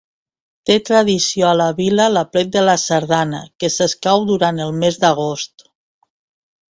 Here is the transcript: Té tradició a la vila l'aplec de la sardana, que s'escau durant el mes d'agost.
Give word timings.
Té 0.69 0.75
tradició 0.87 1.49
a 1.49 1.51
la 1.59 1.67
vila 1.81 2.07
l'aplec 2.15 2.49
de 2.55 2.63
la 2.69 2.75
sardana, 2.85 3.43
que 3.65 3.69
s'escau 3.75 4.29
durant 4.31 4.63
el 4.67 4.75
mes 4.85 4.99
d'agost. 5.05 5.67